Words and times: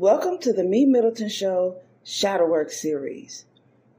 Welcome 0.00 0.38
to 0.38 0.54
the 0.54 0.62
MeMyddleton 0.62 1.30
Show 1.30 1.76
Shadowwork 2.06 2.70
series, 2.70 3.44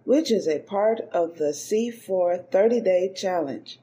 which 0.04 0.31
is 0.31 0.47
a 0.47 0.58
part 0.58 1.01
of 1.12 1.38
the 1.38 1.51
C4 1.54 2.50
30 2.50 2.81
Day 2.81 3.13
Challenge. 3.16 3.79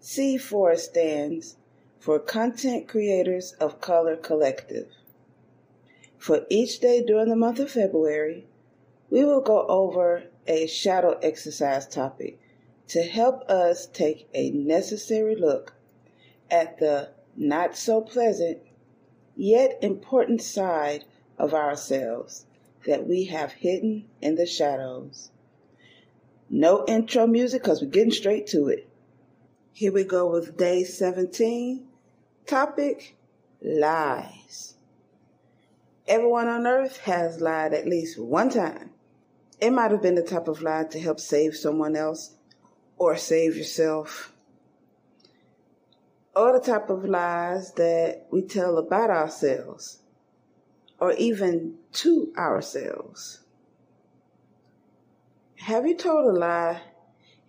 C4 0.00 0.78
stands 0.78 1.56
for 1.98 2.20
Content 2.20 2.86
Creators 2.86 3.54
of 3.54 3.80
Color 3.80 4.14
Collective. 4.14 4.86
For 6.16 6.46
each 6.48 6.78
day 6.78 7.02
during 7.04 7.30
the 7.30 7.34
month 7.34 7.58
of 7.58 7.72
February, 7.72 8.46
we 9.10 9.24
will 9.24 9.40
go 9.40 9.66
over 9.66 10.22
a 10.46 10.68
shadow 10.68 11.18
exercise 11.20 11.88
topic 11.88 12.38
to 12.86 13.02
help 13.02 13.42
us 13.50 13.88
take 13.88 14.28
a 14.32 14.50
necessary 14.50 15.34
look 15.34 15.74
at 16.48 16.78
the 16.78 17.08
not 17.36 17.76
so 17.76 18.00
pleasant 18.00 18.60
yet 19.34 19.76
important 19.82 20.40
side 20.40 21.04
of 21.38 21.54
ourselves 21.54 22.46
that 22.86 23.06
we 23.06 23.24
have 23.24 23.52
hidden 23.52 24.08
in 24.20 24.36
the 24.36 24.46
shadows. 24.46 25.30
No 26.48 26.84
intro 26.86 27.26
music 27.26 27.62
because 27.62 27.82
we're 27.82 27.90
getting 27.90 28.12
straight 28.12 28.46
to 28.48 28.68
it. 28.68 28.88
Here 29.72 29.92
we 29.92 30.04
go 30.04 30.30
with 30.30 30.56
day 30.56 30.84
17. 30.84 31.86
Topic 32.46 33.16
lies. 33.60 34.74
Everyone 36.06 36.46
on 36.46 36.66
earth 36.66 36.98
has 36.98 37.40
lied 37.40 37.74
at 37.74 37.88
least 37.88 38.18
one 38.18 38.48
time. 38.48 38.90
It 39.60 39.72
might 39.72 39.90
have 39.90 40.02
been 40.02 40.14
the 40.14 40.22
type 40.22 40.48
of 40.48 40.62
lie 40.62 40.84
to 40.84 41.00
help 41.00 41.18
save 41.18 41.56
someone 41.56 41.96
else 41.96 42.36
or 42.96 43.16
save 43.16 43.56
yourself. 43.56 44.32
Or 46.34 46.52
the 46.52 46.64
type 46.64 46.90
of 46.90 47.04
lies 47.04 47.72
that 47.72 48.26
we 48.30 48.42
tell 48.42 48.78
about 48.78 49.10
ourselves 49.10 50.00
or 50.98 51.12
even 51.12 51.74
to 51.92 52.32
ourselves. 52.36 53.40
Have 55.56 55.86
you 55.86 55.96
told 55.96 56.26
a 56.26 56.38
lie 56.38 56.80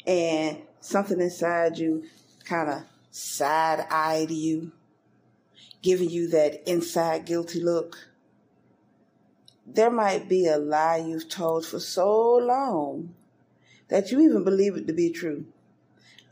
and 0.06 0.58
something 0.80 1.22
inside 1.22 1.78
you 1.78 2.04
kind 2.46 2.70
of 2.70 2.84
side 3.12 3.86
eyed 3.92 4.32
you, 4.32 4.72
giving 5.82 6.10
you 6.10 6.30
that 6.30 6.70
inside 6.70 7.26
guilty 7.26 7.62
look? 7.62 7.96
There 9.66 9.92
might 9.92 10.30
be 10.30 10.48
a 10.48 10.58
lie 10.58 10.98
you've 10.98 11.30
told 11.30 11.66
for 11.66 11.80
so 11.80 12.38
long 12.38 13.14
that 13.90 14.12
you 14.12 14.22
even 14.22 14.44
believe 14.44 14.76
it 14.76 14.88
to 14.88 14.94
be 14.94 15.12
true. 15.12 15.46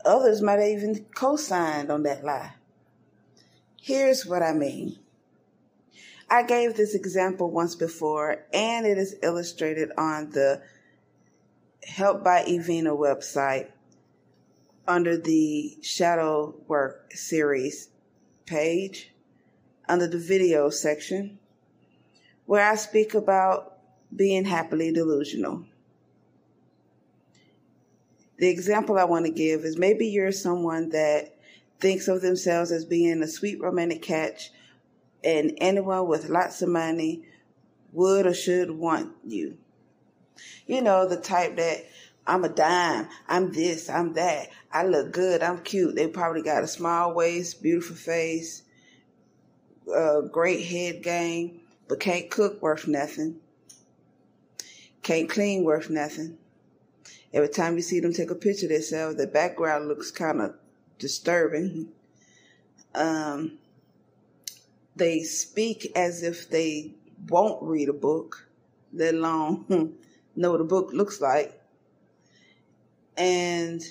Others 0.04 0.42
might 0.42 0.58
have 0.58 0.68
even 0.68 1.06
co 1.14 1.36
signed 1.36 1.90
on 1.90 2.02
that 2.04 2.24
lie. 2.24 2.54
Here's 3.80 4.26
what 4.26 4.42
I 4.42 4.52
mean. 4.52 4.98
I 6.28 6.42
gave 6.42 6.76
this 6.76 6.94
example 6.94 7.50
once 7.50 7.76
before, 7.76 8.44
and 8.52 8.84
it 8.84 8.98
is 8.98 9.16
illustrated 9.22 9.92
on 9.96 10.30
the 10.30 10.60
Help 11.86 12.24
by 12.24 12.42
Evina 12.42 12.96
website 12.96 13.68
under 14.88 15.16
the 15.16 15.78
Shadow 15.82 16.54
Work 16.66 17.12
series 17.12 17.90
page, 18.44 19.12
under 19.88 20.08
the 20.08 20.18
video 20.18 20.68
section, 20.68 21.38
where 22.46 22.68
I 22.68 22.74
speak 22.74 23.14
about 23.14 23.78
being 24.14 24.44
happily 24.44 24.92
delusional. 24.92 25.64
The 28.38 28.48
example 28.48 28.98
I 28.98 29.04
want 29.04 29.26
to 29.26 29.32
give 29.32 29.60
is 29.64 29.78
maybe 29.78 30.08
you're 30.08 30.32
someone 30.32 30.90
that 30.90 31.36
thinks 31.78 32.08
of 32.08 32.20
themselves 32.20 32.72
as 32.72 32.84
being 32.84 33.22
a 33.22 33.28
sweet 33.28 33.60
romantic 33.60 34.02
catch 34.02 34.50
and 35.24 35.52
anyone 35.58 36.06
with 36.06 36.28
lots 36.28 36.62
of 36.62 36.68
money 36.68 37.22
would 37.92 38.26
or 38.26 38.34
should 38.34 38.70
want 38.70 39.12
you. 39.24 39.56
You 40.66 40.82
know, 40.82 41.08
the 41.08 41.16
type 41.16 41.56
that 41.56 41.86
I'm 42.26 42.44
a 42.44 42.48
dime, 42.48 43.08
I'm 43.28 43.52
this, 43.52 43.88
I'm 43.88 44.12
that, 44.14 44.48
I 44.72 44.84
look 44.84 45.12
good, 45.12 45.42
I'm 45.42 45.58
cute. 45.62 45.94
They 45.94 46.08
probably 46.08 46.42
got 46.42 46.64
a 46.64 46.68
small 46.68 47.14
waist, 47.14 47.62
beautiful 47.62 47.96
face, 47.96 48.62
uh, 49.94 50.22
great 50.22 50.64
head 50.64 51.02
game, 51.02 51.60
but 51.88 52.00
can't 52.00 52.30
cook 52.30 52.60
worth 52.60 52.88
nothing. 52.88 53.36
Can't 55.02 55.30
clean 55.30 55.62
worth 55.64 55.88
nothing. 55.88 56.36
Every 57.32 57.48
time 57.48 57.76
you 57.76 57.82
see 57.82 58.00
them 58.00 58.12
take 58.12 58.30
a 58.30 58.34
picture 58.34 58.66
of 58.66 58.72
themselves, 58.72 59.16
the 59.16 59.26
background 59.26 59.86
looks 59.88 60.10
kind 60.10 60.40
of 60.40 60.54
disturbing. 60.98 61.90
Um, 62.94 63.58
they 64.96 65.22
speak 65.22 65.92
as 65.94 66.22
if 66.22 66.48
they 66.48 66.94
won't 67.28 67.62
read 67.62 67.88
a 67.88 67.92
book, 67.92 68.48
let 68.92 69.14
alone 69.14 69.56
hmm, 69.68 69.86
know 70.34 70.52
what 70.52 70.60
a 70.60 70.64
book 70.64 70.90
looks 70.92 71.20
like, 71.20 71.60
and 73.16 73.82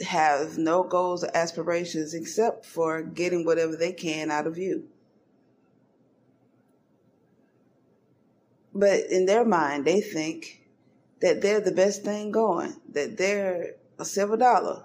have 0.00 0.58
no 0.58 0.82
goals 0.82 1.22
or 1.22 1.30
aspirations 1.36 2.14
except 2.14 2.64
for 2.64 3.02
getting 3.02 3.44
whatever 3.44 3.76
they 3.76 3.92
can 3.92 4.30
out 4.30 4.46
of 4.46 4.56
you. 4.56 4.88
But 8.74 9.10
in 9.10 9.26
their 9.26 9.44
mind, 9.44 9.84
they 9.84 10.00
think 10.00 10.62
that 11.20 11.42
they're 11.42 11.60
the 11.60 11.72
best 11.72 12.02
thing 12.02 12.32
going, 12.32 12.74
that 12.92 13.18
they're 13.18 13.74
a 13.98 14.04
silver 14.04 14.36
dollar, 14.36 14.84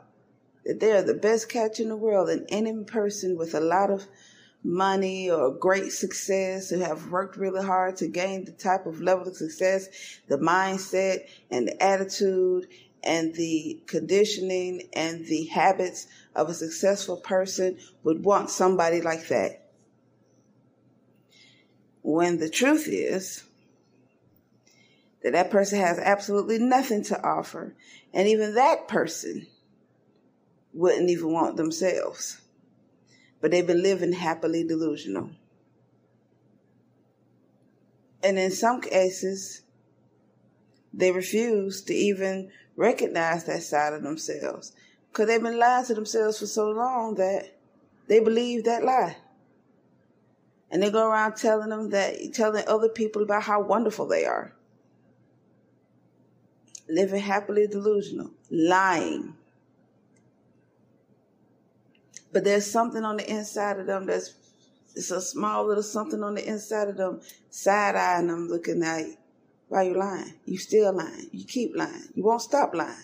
that 0.66 0.80
they're 0.80 1.02
the 1.02 1.14
best 1.14 1.50
catch 1.50 1.80
in 1.80 1.90
the 1.90 1.96
world, 1.96 2.30
and 2.30 2.46
any 2.50 2.84
person 2.84 3.38
with 3.38 3.56
a 3.56 3.62
lot 3.62 3.90
of 3.90 4.06
money 4.63 5.29
or 5.29 5.53
great 5.53 5.91
success 5.91 6.69
who 6.69 6.79
have 6.79 7.12
worked 7.12 7.38
really 7.38 7.63
hard 7.63 7.95
to 7.97 8.07
gain 8.07 8.45
the 8.45 8.51
type 8.51 8.85
of 8.85 9.01
level 9.01 9.28
of 9.28 9.35
success, 9.35 10.19
the 10.28 10.38
mindset 10.38 11.28
and 11.50 11.68
the 11.68 11.84
attitude 11.84 12.68
and 13.03 13.34
the 13.35 13.81
conditioning 13.85 14.90
and 14.94 15.25
the 15.28 15.45
habits 15.45 16.07
of 16.35 16.50
a 16.50 16.53
successful 16.53 17.18
person 17.18 17.78
would 18.03 18.23
want 18.23 18.50
somebody 18.50 19.01
like 19.01 19.28
that. 19.28 19.69
When 22.01 22.38
the 22.38 22.50
truth 22.50 22.88
is 22.88 23.44
that 25.24 25.34
that 25.34 25.51
person 25.51 25.79
has 25.79 26.00
absolutely 26.00 26.57
nothing 26.57 27.03
to 27.03 27.22
offer, 27.22 27.75
and 28.13 28.28
even 28.28 28.56
that 28.56 28.88
person 28.88 29.47
wouldn't 30.74 31.09
even 31.09 31.31
want 31.31 31.57
themselves 31.57 32.41
but 33.42 33.52
they've 33.52 33.68
been 33.68 33.84
living 33.84 34.14
happily 34.14 34.64
delusional. 34.64 35.30
And 38.24 38.40
in 38.40 38.52
some 38.52 38.81
cases, 38.81 39.62
they 40.94 41.12
refuse 41.12 41.81
to 41.84 41.94
even 41.94 42.50
recognize 42.75 43.44
that 43.46 43.64
side 43.64 43.94
of 43.94 44.03
themselves 44.03 44.74
because 45.09 45.28
they've 45.28 45.42
been 45.42 45.59
lying 45.59 45.86
to 45.86 45.94
themselves 45.94 46.40
for 46.40 46.46
so 46.46 46.70
long 46.70 47.16
that 47.16 47.58
they 48.08 48.20
believe 48.20 48.66
that 48.66 48.84
lie. 48.84 49.18
And 50.69 50.84
they 50.84 50.92
go 50.92 51.08
around 51.08 51.36
telling 51.36 51.69
them 51.69 51.90
that, 51.92 52.34
telling 52.34 52.68
other 52.68 52.90
people 52.90 53.24
about 53.24 53.44
how 53.44 53.62
wonderful 53.62 54.08
they 54.08 54.25
are. 54.25 54.54
Living 56.90 57.22
happily 57.22 57.68
delusional, 57.68 58.31
lying. 58.50 59.36
But 62.32 62.44
there's 62.44 62.70
something 62.70 63.04
on 63.04 63.18
the 63.18 63.30
inside 63.30 63.80
of 63.80 63.88
them 63.88 64.06
that's 64.06 64.34
it's 64.98 65.12
a 65.12 65.22
small 65.22 65.68
little 65.68 65.84
something 65.84 66.24
on 66.24 66.34
the 66.34 66.48
inside 66.48 66.90
of 66.90 66.98
them, 66.98 67.22
side 67.52 67.96
eyeing 67.96 68.28
them, 68.28 68.48
looking 68.48 68.82
at 68.82 69.06
you. 69.06 69.18
why 69.68 69.84
you 69.84 69.94
lying? 69.94 70.34
You 70.46 70.58
still 70.58 70.92
lying. 70.92 71.30
You 71.32 71.46
keep 71.46 71.76
lying. 71.76 72.10
You 72.16 72.24
won't 72.24 72.42
stop 72.42 72.74
lying. 72.74 72.96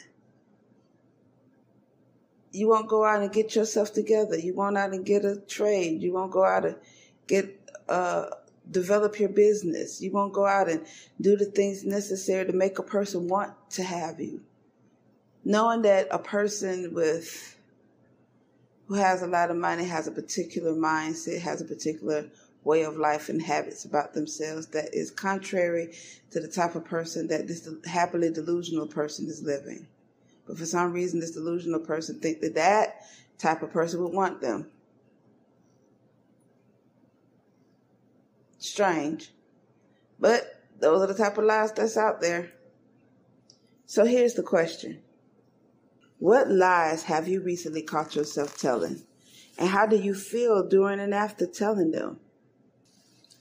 You 2.52 2.68
won't 2.68 2.88
go 2.88 3.06
out 3.06 3.22
and 3.22 3.32
get 3.32 3.56
yourself 3.56 3.94
together. 3.94 4.38
You 4.38 4.56
won't 4.56 4.78
out 4.78 4.94
and 4.94 5.06
get 5.06 5.24
a 5.24 5.36
trade. 5.36 6.02
You 6.02 6.14
won't 6.14 6.32
go 6.32 6.44
out 6.44 6.66
and 6.66 6.76
get 7.28 7.60
uh 7.88 8.30
develop 8.70 9.20
your 9.20 9.30
business. 9.30 10.02
You 10.02 10.12
won't 10.12 10.34
go 10.34 10.48
out 10.48 10.70
and 10.70 10.86
do 11.22 11.36
the 11.36 11.46
things 11.46 11.84
necessary 11.84 12.46
to 12.46 12.54
make 12.54 12.80
a 12.80 12.84
person 12.84 13.28
want 13.28 13.54
to 13.72 13.84
have 13.84 14.20
you. 14.20 14.42
Knowing 15.44 15.84
that 15.84 16.08
a 16.10 16.20
person 16.20 16.94
with 16.94 17.58
who 18.88 18.96
has 18.96 19.22
a 19.22 19.28
lot 19.28 19.50
of 19.50 19.58
money 19.58 19.86
has 19.86 20.08
a 20.08 20.12
particular 20.12 20.74
mindset, 20.74 21.42
has 21.42 21.62
a 21.62 21.66
particular 21.66 22.30
way 22.64 22.84
of 22.84 22.98
life 22.98 23.30
and 23.30 23.42
habits 23.42 23.86
about 23.86 24.14
themselves 24.14 24.68
that 24.68 24.94
is 24.94 25.12
contrary 25.12 25.94
to 26.32 26.40
the 26.40 26.48
type 26.48 26.76
of 26.76 26.86
person 26.86 27.28
that 27.28 27.48
this 27.48 27.68
happily 27.86 28.32
delusional 28.32 28.88
person 28.88 29.28
is 29.28 29.44
living. 29.44 29.88
But 30.46 30.58
for 30.58 30.66
some 30.66 30.92
reason, 30.94 31.20
this 31.20 31.32
delusional 31.32 31.80
person 31.80 32.20
think 32.20 32.42
that 32.42 32.56
that 32.56 33.06
type 33.38 33.64
of 33.64 33.72
person 33.72 34.02
would 34.04 34.14
want 34.14 34.42
them. 34.42 34.68
Strange. 38.60 39.32
But 40.20 40.62
those 40.80 41.02
are 41.02 41.08
the 41.08 41.14
type 41.14 41.38
of 41.38 41.46
lies 41.46 41.72
that's 41.74 41.98
out 41.98 42.22
there. 42.22 42.52
So 43.86 44.06
here's 44.06 44.34
the 44.34 44.44
question. 44.44 45.02
What 46.24 46.50
lies 46.50 47.04
have 47.04 47.28
you 47.28 47.42
recently 47.42 47.82
caught 47.82 48.16
yourself 48.16 48.58
telling? 48.58 49.04
And 49.58 49.68
how 49.68 49.86
do 49.86 49.98
you 49.98 50.14
feel 50.14 50.66
during 50.66 51.02
and 51.02 51.14
after 51.14 51.46
telling 51.46 51.92
them? 51.92 52.22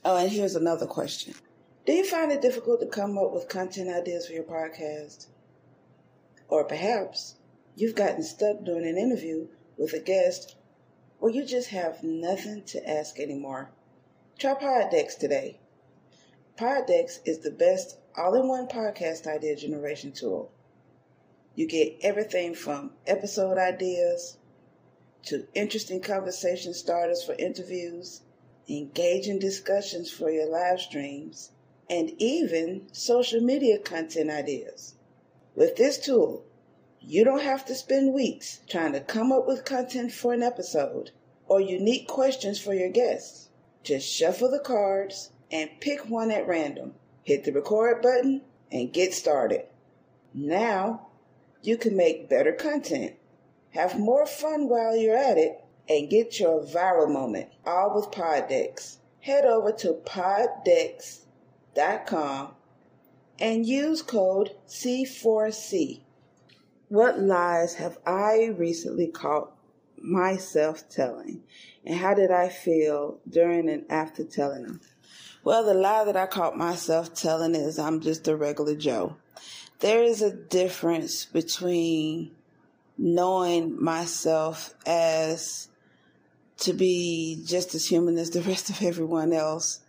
Oh, 0.03 0.17
and 0.17 0.29
here's 0.29 0.57
another 0.57 0.85
question. 0.85 1.33
Do 1.85 1.93
you 1.93 2.03
find 2.03 2.29
it 2.29 2.41
difficult 2.41 2.81
to 2.81 2.87
come 2.87 3.17
up 3.17 3.31
with 3.31 3.47
content 3.47 3.89
ideas 3.89 4.27
for 4.27 4.33
your 4.33 4.43
podcast? 4.43 5.27
Or 6.49 6.65
perhaps 6.65 7.37
you've 7.77 7.95
gotten 7.95 8.21
stuck 8.21 8.65
during 8.65 8.85
an 8.85 8.97
interview 8.97 9.47
with 9.77 9.93
a 9.93 9.99
guest 10.01 10.57
or 11.21 11.29
you 11.29 11.45
just 11.45 11.69
have 11.69 12.03
nothing 12.03 12.65
to 12.65 12.85
ask 12.85 13.17
anymore. 13.17 13.71
Try 14.37 14.55
Poddex 14.55 15.17
today. 15.17 15.61
Poddex 16.57 17.19
is 17.23 17.39
the 17.39 17.51
best 17.51 17.99
all 18.17 18.35
in 18.35 18.49
one 18.49 18.67
podcast 18.67 19.25
idea 19.25 19.55
generation 19.55 20.11
tool. 20.11 20.51
You 21.55 21.67
get 21.67 21.97
everything 22.01 22.55
from 22.55 22.91
episode 23.05 23.57
ideas 23.57 24.37
to 25.23 25.47
interesting 25.53 26.01
conversation 26.01 26.73
starters 26.73 27.23
for 27.23 27.33
interviews, 27.35 28.21
engaging 28.67 29.39
discussions 29.39 30.11
for 30.11 30.29
your 30.31 30.47
live 30.47 30.81
streams, 30.81 31.51
and 31.89 32.11
even 32.17 32.87
social 32.91 33.39
media 33.39 33.77
content 33.77 34.29
ideas. 34.29 34.95
With 35.55 35.75
this 35.75 35.97
tool, 35.97 36.43
you 36.99 37.23
don't 37.23 37.43
have 37.43 37.65
to 37.65 37.75
spend 37.75 38.13
weeks 38.13 38.61
trying 38.67 38.93
to 38.93 39.01
come 39.01 39.31
up 39.31 39.45
with 39.45 39.65
content 39.65 40.11
for 40.11 40.33
an 40.33 40.41
episode 40.41 41.11
or 41.47 41.59
unique 41.59 42.07
questions 42.07 42.59
for 42.59 42.73
your 42.73 42.89
guests. 42.89 43.49
Just 43.83 44.07
shuffle 44.07 44.49
the 44.49 44.59
cards 44.59 45.31
and 45.51 45.69
pick 45.81 46.09
one 46.09 46.31
at 46.31 46.47
random. 46.47 46.95
Hit 47.23 47.43
the 47.43 47.51
record 47.51 48.01
button 48.01 48.41
and 48.71 48.91
get 48.91 49.13
started. 49.13 49.67
Now, 50.33 51.09
you 51.63 51.77
can 51.77 51.95
make 51.95 52.29
better 52.29 52.51
content, 52.51 53.15
have 53.71 53.97
more 53.97 54.25
fun 54.25 54.69
while 54.69 54.95
you're 54.95 55.17
at 55.17 55.37
it, 55.37 55.63
and 55.89 56.09
get 56.09 56.39
your 56.39 56.61
viral 56.63 57.11
moment 57.11 57.49
all 57.65 57.95
with 57.95 58.11
Poddex. 58.11 58.97
Head 59.21 59.45
over 59.45 59.71
to 59.71 59.93
Poddex 60.05 61.21
com 62.05 62.53
and 63.39 63.65
use 63.65 64.01
code 64.01 64.55
C4C. 64.67 66.01
What 66.89 67.19
lies 67.19 67.75
have 67.75 67.97
I 68.05 68.53
recently 68.57 69.07
caught 69.07 69.55
myself 69.97 70.87
telling, 70.89 71.41
and 71.85 71.97
how 71.97 72.13
did 72.13 72.29
I 72.29 72.49
feel 72.49 73.19
during 73.27 73.69
and 73.69 73.85
after 73.89 74.23
telling 74.23 74.63
them? 74.63 74.81
Well, 75.43 75.65
the 75.65 75.73
lie 75.73 76.03
that 76.05 76.15
I 76.15 76.27
caught 76.27 76.57
myself 76.57 77.13
telling 77.13 77.55
is 77.55 77.79
I'm 77.79 77.99
just 78.01 78.27
a 78.27 78.35
regular 78.35 78.75
Joe. 78.75 79.15
There 79.83 80.01
is 80.01 80.21
a 80.21 80.31
difference 80.31 81.25
between 81.25 82.31
knowing 82.97 83.83
myself 83.83 84.73
as 84.85 85.67
to 86.59 86.71
be 86.71 87.43
just 87.45 87.75
as 87.75 87.85
human 87.85 88.17
as 88.17 88.29
the 88.29 88.41
rest 88.49 88.69
of 88.69 88.81
everyone 88.81 89.33
else 89.33 89.81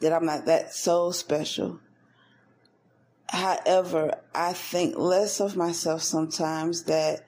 that 0.00 0.12
I'm 0.12 0.26
not 0.26 0.46
that 0.46 0.74
so 0.74 1.12
special. 1.12 1.78
However, 3.28 4.18
I 4.34 4.52
think 4.52 4.98
less 4.98 5.40
of 5.40 5.56
myself 5.56 6.02
sometimes 6.02 6.82
that 6.86 7.24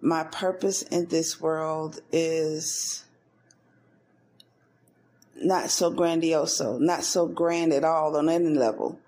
my 0.00 0.24
purpose 0.24 0.82
in 0.82 1.06
this 1.06 1.40
world 1.40 2.00
is 2.10 3.04
not 5.36 5.70
so 5.70 5.92
grandioso, 5.92 6.80
not 6.80 7.04
so 7.04 7.28
grand 7.28 7.72
at 7.72 7.84
all 7.84 8.16
on 8.16 8.28
any 8.28 8.48
level. 8.48 8.98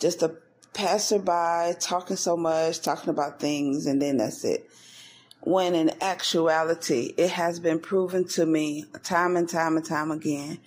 Just 0.00 0.24
a 0.24 0.34
passerby 0.74 1.78
talking 1.80 2.16
so 2.16 2.36
much, 2.36 2.80
talking 2.80 3.10
about 3.10 3.40
things, 3.40 3.86
and 3.86 4.00
then 4.00 4.18
that's 4.18 4.44
it. 4.44 4.68
When 5.40 5.74
in 5.74 5.92
actuality, 6.00 7.14
it 7.16 7.30
has 7.30 7.60
been 7.60 7.78
proven 7.78 8.26
to 8.28 8.44
me 8.44 8.84
time 9.02 9.36
and 9.36 9.48
time 9.48 9.76
and 9.76 9.86
time 9.86 10.10
again 10.10 10.58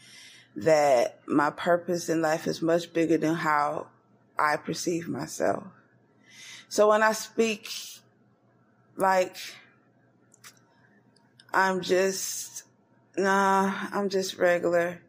that 0.55 1.19
my 1.27 1.49
purpose 1.49 2.09
in 2.09 2.21
life 2.21 2.47
is 2.47 2.61
much 2.61 2.91
bigger 2.93 3.17
than 3.17 3.35
how 3.35 3.87
I 4.37 4.57
perceive 4.57 5.07
myself. 5.07 5.63
So 6.67 6.89
when 6.89 7.03
I 7.03 7.11
speak 7.11 7.69
like 8.97 9.35
I'm 11.53 11.81
just 11.81 12.63
nah, 13.17 13.73
I'm 13.91 14.09
just 14.09 14.37
regular. 14.37 15.01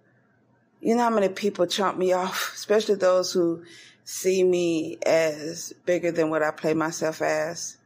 You 0.83 0.97
know 0.97 1.05
how 1.05 1.11
many 1.11 1.29
people 1.29 1.65
chump 1.67 1.97
me 1.97 2.13
off, 2.13 2.53
especially 2.57 2.97
those 2.97 3.33
who 3.33 3.63
see 4.05 4.43
me 4.43 4.99
as 5.07 5.73
bigger 5.87 6.11
than 6.11 6.29
what 6.29 6.43
I 6.43 6.51
play 6.51 6.75
myself 6.75 7.23
as. 7.23 7.77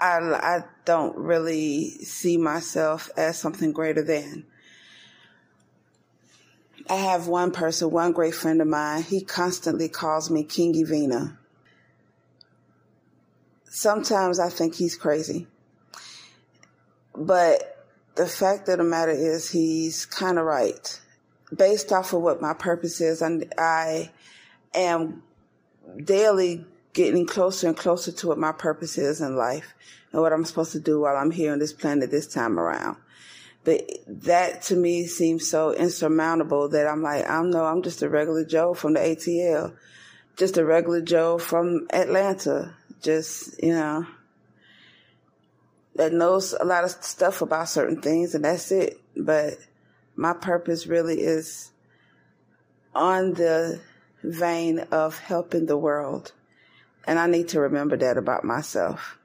I, 0.00 0.18
I 0.20 0.64
don't 0.84 1.16
really 1.16 1.90
see 1.90 2.36
myself 2.36 3.10
as 3.16 3.36
something 3.36 3.72
greater 3.72 4.04
than. 4.04 4.46
I 6.88 6.94
have 6.94 7.26
one 7.26 7.50
person, 7.50 7.90
one 7.90 8.12
great 8.12 8.36
friend 8.36 8.62
of 8.62 8.68
mine. 8.68 9.02
He 9.02 9.20
constantly 9.22 9.88
calls 9.88 10.30
me 10.30 10.44
King 10.44 10.74
Evina. 10.74 11.36
Sometimes 13.64 14.38
I 14.38 14.48
think 14.48 14.76
he's 14.76 14.94
crazy. 14.94 15.48
But 17.16 17.77
the 18.18 18.26
fact 18.26 18.68
of 18.68 18.78
the 18.78 18.84
matter 18.84 19.12
is, 19.12 19.48
he's 19.48 20.04
kind 20.04 20.38
of 20.38 20.44
right. 20.44 21.00
Based 21.56 21.92
off 21.92 22.12
of 22.12 22.20
what 22.20 22.42
my 22.42 22.52
purpose 22.52 23.00
is, 23.00 23.22
I 23.22 24.10
am 24.74 25.22
daily 26.04 26.66
getting 26.92 27.26
closer 27.26 27.68
and 27.68 27.76
closer 27.76 28.10
to 28.10 28.26
what 28.26 28.38
my 28.38 28.52
purpose 28.52 28.98
is 28.98 29.20
in 29.20 29.36
life 29.36 29.72
and 30.12 30.20
what 30.20 30.32
I'm 30.32 30.44
supposed 30.44 30.72
to 30.72 30.80
do 30.80 31.00
while 31.00 31.16
I'm 31.16 31.30
here 31.30 31.52
on 31.52 31.60
this 31.60 31.72
planet 31.72 32.10
this 32.10 32.26
time 32.26 32.58
around. 32.58 32.96
But 33.64 33.88
that 34.06 34.62
to 34.62 34.76
me 34.76 35.06
seems 35.06 35.48
so 35.48 35.72
insurmountable 35.72 36.68
that 36.70 36.86
I'm 36.86 37.02
like, 37.02 37.24
I 37.24 37.38
am 37.38 37.50
no, 37.50 37.64
I'm 37.64 37.82
just 37.82 38.02
a 38.02 38.08
regular 38.08 38.44
Joe 38.44 38.74
from 38.74 38.94
the 38.94 39.00
ATL, 39.00 39.74
just 40.36 40.58
a 40.58 40.64
regular 40.64 41.02
Joe 41.02 41.38
from 41.38 41.86
Atlanta, 41.92 42.74
just, 43.00 43.62
you 43.62 43.72
know, 43.72 44.06
that 45.98 46.12
knows 46.12 46.52
a 46.52 46.64
lot 46.64 46.84
of 46.84 46.90
stuff 46.90 47.42
about 47.42 47.68
certain 47.68 48.00
things 48.00 48.34
and 48.34 48.44
that's 48.44 48.70
it. 48.70 49.00
But 49.16 49.54
my 50.14 50.32
purpose 50.32 50.86
really 50.86 51.20
is 51.20 51.72
on 52.94 53.34
the 53.34 53.80
vein 54.22 54.78
of 54.92 55.18
helping 55.18 55.66
the 55.66 55.76
world 55.76 56.32
and 57.04 57.18
I 57.18 57.26
need 57.26 57.48
to 57.48 57.60
remember 57.60 57.96
that 57.96 58.16
about 58.16 58.44
myself. 58.44 59.18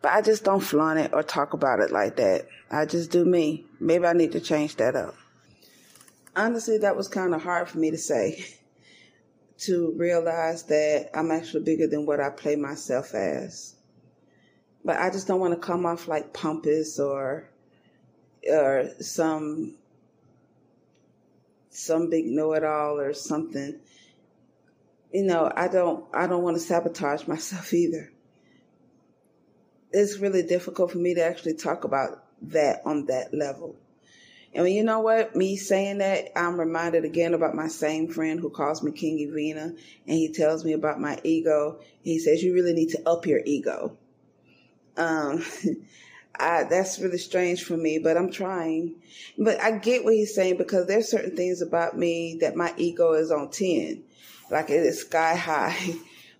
But 0.00 0.12
I 0.12 0.22
just 0.22 0.44
don't 0.44 0.60
flaunt 0.60 0.98
it 0.98 1.12
or 1.12 1.22
talk 1.22 1.52
about 1.52 1.80
it 1.80 1.92
like 1.92 2.16
that. 2.16 2.46
I 2.70 2.86
just 2.86 3.10
do 3.10 3.24
me. 3.24 3.66
Maybe 3.78 4.06
I 4.06 4.14
need 4.14 4.32
to 4.32 4.40
change 4.40 4.76
that 4.76 4.96
up. 4.96 5.14
Honestly, 6.34 6.78
that 6.78 6.96
was 6.96 7.08
kind 7.08 7.34
of 7.34 7.42
hard 7.42 7.68
for 7.68 7.78
me 7.78 7.90
to 7.90 7.98
say. 7.98 8.46
To 9.60 9.94
realize 9.96 10.64
that 10.64 11.08
I'm 11.14 11.30
actually 11.30 11.64
bigger 11.64 11.86
than 11.86 12.04
what 12.04 12.20
I 12.20 12.28
play 12.28 12.56
myself 12.56 13.14
as. 13.14 13.75
But 14.86 14.98
I 14.98 15.10
just 15.10 15.26
don't 15.26 15.40
want 15.40 15.52
to 15.52 15.60
come 15.60 15.84
off 15.84 16.08
like 16.08 16.32
pompous 16.32 16.98
or 16.98 17.50
or 18.50 18.88
some 19.00 19.74
some 21.68 22.08
big 22.08 22.24
know-it-all 22.24 22.98
or 22.98 23.12
something 23.12 23.78
you 25.16 25.22
know, 25.22 25.50
I 25.56 25.68
don't 25.68 26.04
I 26.12 26.26
don't 26.26 26.42
want 26.42 26.56
to 26.56 26.62
sabotage 26.62 27.26
myself 27.28 27.72
either. 27.72 28.12
It's 29.92 30.18
really 30.18 30.42
difficult 30.42 30.92
for 30.92 30.98
me 30.98 31.14
to 31.14 31.24
actually 31.24 31.54
talk 31.54 31.84
about 31.84 32.22
that 32.42 32.82
on 32.84 33.06
that 33.06 33.32
level. 33.32 33.76
And 34.52 34.68
you 34.68 34.84
know 34.84 35.00
what? 35.00 35.34
Me 35.34 35.56
saying 35.56 35.98
that, 35.98 36.38
I'm 36.38 36.58
reminded 36.58 37.04
again 37.04 37.34
about 37.34 37.54
my 37.54 37.68
same 37.68 38.08
friend 38.08 38.40
who 38.40 38.50
calls 38.50 38.82
me 38.82 38.92
King 38.92 39.18
Evina, 39.18 39.76
and 40.06 40.16
he 40.18 40.32
tells 40.32 40.64
me 40.64 40.72
about 40.72 41.00
my 41.00 41.18
ego. 41.24 41.80
He 42.02 42.18
says 42.18 42.42
you 42.42 42.52
really 42.52 42.74
need 42.74 42.90
to 42.90 43.08
up 43.08 43.26
your 43.26 43.40
ego. 43.44 43.96
Um, 44.96 45.44
I, 46.38 46.64
that's 46.64 46.98
really 46.98 47.18
strange 47.18 47.64
for 47.64 47.76
me, 47.76 47.98
but 47.98 48.16
I'm 48.16 48.30
trying. 48.30 48.96
But 49.38 49.60
I 49.60 49.72
get 49.72 50.04
what 50.04 50.14
he's 50.14 50.34
saying 50.34 50.58
because 50.58 50.86
there's 50.86 51.08
certain 51.08 51.34
things 51.34 51.62
about 51.62 51.96
me 51.96 52.36
that 52.40 52.56
my 52.56 52.74
ego 52.76 53.14
is 53.14 53.30
on 53.30 53.50
10 53.50 54.02
like 54.50 54.70
it 54.70 54.84
is 54.84 55.00
sky 55.00 55.34
high 55.36 55.94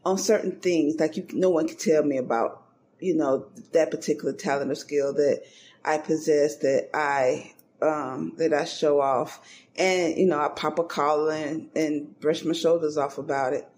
on 0.05 0.19
certain 0.19 0.53
things. 0.53 0.99
Like 0.99 1.17
you, 1.17 1.27
no 1.33 1.51
one 1.51 1.69
can 1.69 1.77
tell 1.77 2.03
me 2.03 2.19
about, 2.19 2.63
you 3.01 3.15
know, 3.15 3.47
that 3.73 3.91
particular 3.91 4.33
talent 4.33 4.71
or 4.71 4.75
skill 4.75 5.13
that 5.15 5.43
I 5.85 5.99
possess 5.99 6.57
that 6.59 6.91
I, 6.95 7.53
um, 7.83 8.33
that 8.39 8.53
I 8.53 8.65
show 8.65 9.01
off. 9.01 9.41
And, 9.77 10.17
you 10.17 10.27
know, 10.27 10.41
I 10.41 10.49
pop 10.49 10.79
a 10.79 10.85
collar 10.85 11.33
and, 11.33 11.69
and 11.77 12.19
brush 12.21 12.45
my 12.45 12.55
shoulders 12.55 12.97
off 12.97 13.19
about 13.19 13.53
it, 13.53 13.69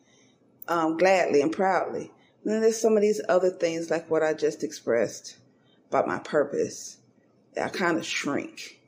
um, 0.68 0.96
gladly 0.96 1.40
and 1.40 1.52
proudly. 1.52 2.12
And 2.44 2.52
then 2.52 2.60
there's 2.62 2.80
some 2.80 2.96
of 2.96 3.02
these 3.02 3.20
other 3.28 3.50
things 3.50 3.90
like 3.90 4.10
what 4.10 4.22
I 4.22 4.34
just 4.34 4.62
expressed 4.62 5.36
about 5.88 6.06
my 6.06 6.18
purpose. 6.18 6.98
that 7.54 7.66
I 7.66 7.68
kind 7.70 7.96
of 7.96 8.04
shrink. 8.04 8.80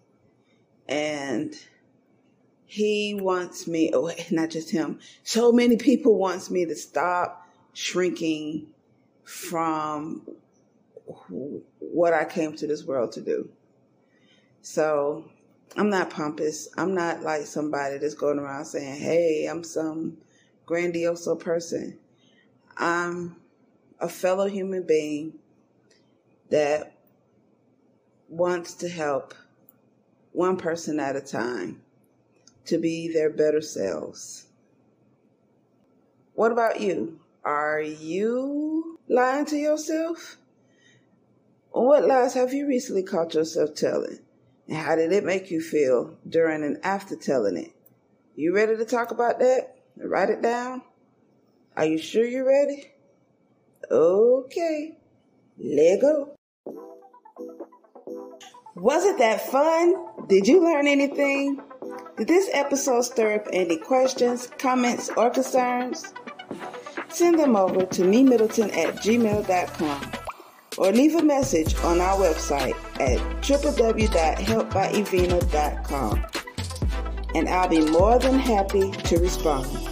And 0.89 1.55
he 2.67 3.15
wants 3.15 3.67
me, 3.67 3.91
oh, 3.93 4.13
not 4.31 4.51
just 4.51 4.71
him, 4.71 5.01
so 5.25 5.53
many 5.53 5.77
people 5.77 6.17
wants 6.17 6.51
me 6.51 6.65
to 6.67 6.75
stop 6.75 7.47
shrinking 7.73 8.69
from 9.25 10.23
what 11.79 12.13
I 12.13 12.25
came 12.25 12.55
to 12.57 12.67
this 12.67 12.85
world 12.85 13.13
to 13.13 13.21
do. 13.21 13.49
So 14.63 15.25
I'm 15.77 15.91
not 15.91 16.11
pompous. 16.11 16.69
I'm 16.77 16.95
not 16.95 17.23
like 17.23 17.47
somebody 17.47 17.99
that's 17.99 18.15
going 18.15 18.39
around 18.39 18.65
saying, 18.67 19.01
hey, 19.01 19.47
I'm 19.47 19.65
some 19.65 20.19
grandiose 20.67 21.29
person. 21.39 21.99
I'm 22.81 23.37
a 24.01 24.09
fellow 24.09 24.47
human 24.47 24.85
being 24.85 25.35
that 26.49 26.95
wants 28.27 28.73
to 28.77 28.89
help 28.89 29.35
one 30.33 30.57
person 30.57 30.99
at 30.99 31.15
a 31.15 31.21
time 31.21 31.83
to 32.65 32.79
be 32.79 33.13
their 33.13 33.29
better 33.29 33.61
selves. 33.61 34.47
What 36.33 36.53
about 36.53 36.81
you? 36.81 37.21
Are 37.45 37.83
you 37.83 38.99
lying 39.09 39.45
to 39.47 39.57
yourself? 39.57 40.39
What 41.73 42.07
lies 42.07 42.33
have 42.33 42.55
you 42.55 42.67
recently 42.67 43.03
caught 43.03 43.35
yourself 43.35 43.75
telling? 43.75 44.21
And 44.69 44.77
how 44.79 44.97
did 44.97 45.13
it 45.13 45.25
make 45.25 45.51
you 45.51 45.61
feel 45.61 46.17
during 46.27 46.65
and 46.65 46.79
after 46.83 47.15
telling 47.15 47.59
it? 47.59 47.73
You 48.37 48.55
ready 48.55 48.77
to 48.77 48.87
talk 48.87 49.11
about 49.11 49.39
that? 49.41 49.77
Write 49.99 50.31
it 50.31 50.41
down? 50.41 50.81
Are 51.81 51.87
you 51.87 51.97
sure 51.97 52.27
you're 52.27 52.47
ready? 52.47 52.93
Okay, 53.91 54.99
let 55.57 56.03
go. 56.03 56.37
Was 58.77 59.07
it 59.07 59.17
that 59.17 59.51
fun? 59.51 59.95
Did 60.29 60.47
you 60.47 60.63
learn 60.63 60.87
anything? 60.87 61.59
Did 62.19 62.29
this 62.29 62.51
episode 62.53 63.01
stir 63.01 63.37
up 63.37 63.47
any 63.51 63.79
questions, 63.79 64.51
comments, 64.59 65.09
or 65.17 65.31
concerns? 65.31 66.13
Send 67.09 67.39
them 67.39 67.57
over 67.57 67.87
to 67.87 68.05
me 68.05 68.25
Middleton 68.25 68.71
at 68.73 68.97
gmail.com 68.97 70.13
or 70.77 70.93
leave 70.93 71.15
a 71.15 71.23
message 71.23 71.75
on 71.77 72.03
our 72.03 72.19
website 72.19 72.77
at 73.01 73.21
www.helpbyevina.com 73.41 76.27
and 77.35 77.49
I'll 77.49 77.69
be 77.69 77.91
more 77.91 78.19
than 78.19 78.39
happy 78.39 78.91
to 78.91 79.19
respond. 79.19 79.90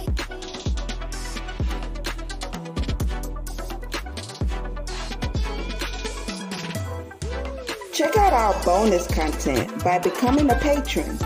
Our 8.31 8.63
bonus 8.63 9.07
content 9.07 9.83
by 9.83 9.97
becoming 9.97 10.51
a 10.51 10.55
patron. 10.55 11.17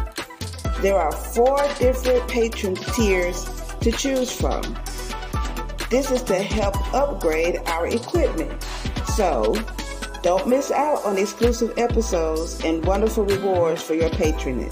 There 0.79 0.97
are 0.97 1.11
four 1.11 1.57
different 1.77 2.27
patron 2.29 2.75
tiers 2.75 3.43
to 3.81 3.91
choose 3.91 4.31
from. 4.31 4.61
This 5.89 6.11
is 6.11 6.23
to 6.23 6.35
help 6.35 6.75
upgrade 6.93 7.57
our 7.65 7.87
equipment. 7.87 8.63
So, 9.15 9.53
don't 10.21 10.47
miss 10.47 10.71
out 10.71 11.03
on 11.03 11.17
exclusive 11.17 11.77
episodes 11.77 12.63
and 12.63 12.85
wonderful 12.85 13.25
rewards 13.25 13.83
for 13.83 13.95
your 13.95 14.09
patronage. 14.09 14.71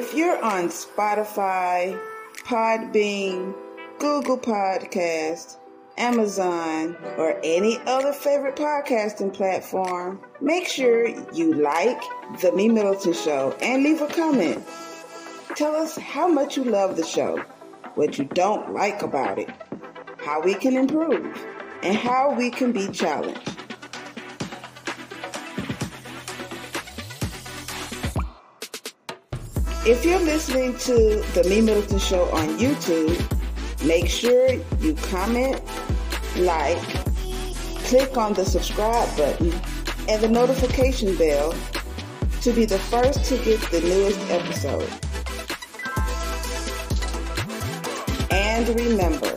If 0.00 0.14
you're 0.14 0.42
on 0.42 0.68
Spotify, 0.68 2.00
Podbean, 2.44 3.54
Google 3.98 4.38
Podcast, 4.38 5.58
Amazon, 5.98 6.96
or 7.18 7.38
any 7.44 7.76
other 7.84 8.14
favorite 8.14 8.56
podcasting 8.56 9.34
platform, 9.34 10.18
make 10.40 10.66
sure 10.66 11.06
you 11.34 11.52
like 11.52 12.00
The 12.40 12.50
MeMyddleton 12.52 13.14
Show 13.22 13.54
and 13.60 13.82
leave 13.82 14.00
a 14.00 14.06
comment. 14.06 14.66
Tell 15.54 15.76
us 15.76 15.98
how 15.98 16.28
much 16.28 16.56
you 16.56 16.64
love 16.64 16.96
the 16.96 17.04
show, 17.04 17.36
what 17.94 18.16
you 18.16 18.24
don't 18.24 18.72
like 18.72 19.02
about 19.02 19.38
it, 19.38 19.50
how 20.16 20.40
we 20.40 20.54
can 20.54 20.78
improve, 20.78 21.26
and 21.82 21.94
how 21.94 22.32
we 22.32 22.48
can 22.48 22.72
be 22.72 22.88
challenged. 22.88 23.59
If 29.86 30.04
you're 30.04 30.20
listening 30.20 30.76
to 30.80 30.94
the 31.32 31.40
MeMyddleton 31.46 32.06
Show 32.06 32.24
on 32.32 32.58
YouTube, 32.58 33.16
make 33.86 34.10
sure 34.10 34.52
you 34.78 34.94
comment, 34.94 35.58
like, 36.36 36.76
click 37.86 38.14
on 38.18 38.34
the 38.34 38.44
subscribe 38.44 39.08
button 39.16 39.50
and 40.06 40.22
the 40.22 40.28
notification 40.28 41.16
bell 41.16 41.54
to 42.42 42.52
be 42.52 42.66
the 42.66 42.78
first 42.78 43.24
to 43.24 43.38
get 43.38 43.58
the 43.70 43.80
newest 43.80 44.20
episode. 44.28 44.86
And 48.30 48.68
remember, 48.68 49.34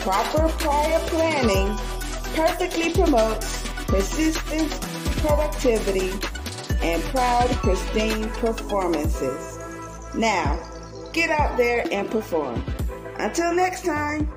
proper 0.00 0.48
prior 0.56 1.00
planning 1.00 1.76
perfectly 2.34 2.94
promotes 2.94 3.68
persistence, 3.88 4.78
productivity, 5.20 6.12
and 6.82 7.02
proud, 7.04 7.48
pristine 7.56 8.28
performances. 8.30 9.58
Now, 10.14 10.58
get 11.12 11.30
out 11.30 11.56
there 11.56 11.86
and 11.92 12.10
perform. 12.10 12.62
Until 13.18 13.54
next 13.54 13.84
time. 13.84 14.30